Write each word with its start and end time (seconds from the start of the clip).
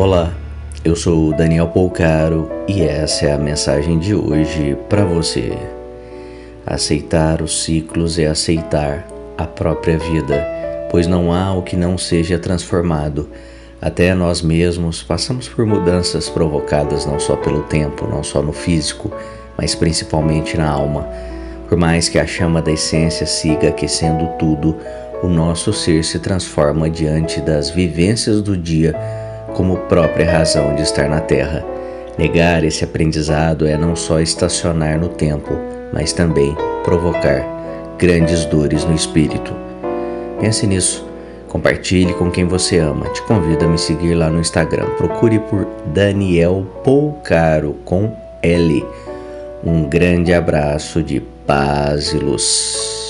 Olá, 0.00 0.32
eu 0.82 0.96
sou 0.96 1.30
Daniel 1.30 1.68
Polcaro 1.68 2.50
e 2.66 2.80
essa 2.80 3.26
é 3.26 3.32
a 3.34 3.38
mensagem 3.38 3.98
de 3.98 4.14
hoje 4.14 4.74
para 4.88 5.04
você. 5.04 5.52
Aceitar 6.66 7.42
os 7.42 7.64
ciclos 7.64 8.18
é 8.18 8.24
aceitar 8.24 9.06
a 9.36 9.46
própria 9.46 9.98
vida, 9.98 10.42
pois 10.90 11.06
não 11.06 11.34
há 11.34 11.52
o 11.52 11.60
que 11.60 11.76
não 11.76 11.98
seja 11.98 12.38
transformado. 12.38 13.28
Até 13.78 14.14
nós 14.14 14.40
mesmos 14.40 15.02
passamos 15.02 15.50
por 15.50 15.66
mudanças 15.66 16.30
provocadas 16.30 17.04
não 17.04 17.20
só 17.20 17.36
pelo 17.36 17.64
tempo, 17.64 18.06
não 18.06 18.22
só 18.22 18.40
no 18.40 18.54
físico, 18.54 19.12
mas 19.54 19.74
principalmente 19.74 20.56
na 20.56 20.70
alma. 20.70 21.06
Por 21.68 21.76
mais 21.76 22.08
que 22.08 22.18
a 22.18 22.26
chama 22.26 22.62
da 22.62 22.72
essência 22.72 23.26
siga 23.26 23.68
aquecendo 23.68 24.28
tudo, 24.38 24.78
o 25.22 25.28
nosso 25.28 25.74
ser 25.74 26.02
se 26.04 26.18
transforma 26.18 26.88
diante 26.88 27.38
das 27.42 27.68
vivências 27.68 28.40
do 28.40 28.56
dia 28.56 28.98
como 29.54 29.76
própria 29.76 30.30
razão 30.30 30.74
de 30.74 30.82
estar 30.82 31.08
na 31.08 31.20
Terra. 31.20 31.64
Negar 32.18 32.64
esse 32.64 32.84
aprendizado 32.84 33.66
é 33.66 33.76
não 33.76 33.96
só 33.96 34.20
estacionar 34.20 34.98
no 34.98 35.08
tempo, 35.08 35.52
mas 35.92 36.12
também 36.12 36.56
provocar 36.84 37.44
grandes 37.98 38.44
dores 38.44 38.84
no 38.84 38.94
espírito. 38.94 39.52
Pense 40.40 40.66
nisso. 40.66 41.08
Compartilhe 41.48 42.14
com 42.14 42.30
quem 42.30 42.46
você 42.46 42.78
ama. 42.78 43.08
Te 43.08 43.22
convido 43.22 43.64
a 43.64 43.68
me 43.68 43.76
seguir 43.76 44.14
lá 44.14 44.30
no 44.30 44.40
Instagram. 44.40 44.86
Procure 44.96 45.38
por 45.40 45.66
Daniel 45.86 46.64
Polcaro 46.84 47.76
com 47.84 48.16
L. 48.42 48.86
Um 49.64 49.88
grande 49.88 50.32
abraço 50.32 51.02
de 51.02 51.20
paz 51.46 52.12
e 52.12 52.18
luz. 52.18 53.09